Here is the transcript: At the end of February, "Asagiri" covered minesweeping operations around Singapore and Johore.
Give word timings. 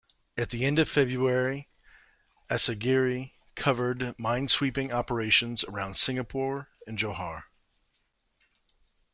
At 0.35 0.49
the 0.49 0.65
end 0.65 0.79
of 0.79 0.89
February, 0.89 1.69
"Asagiri" 2.49 3.33
covered 3.53 3.99
minesweeping 4.17 4.91
operations 4.91 5.63
around 5.63 5.93
Singapore 5.95 6.69
and 6.87 6.97
Johore. 6.97 7.43